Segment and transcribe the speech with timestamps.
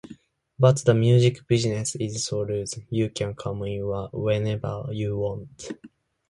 [0.57, 5.73] But the music business is so loose, you can come in whenever you want.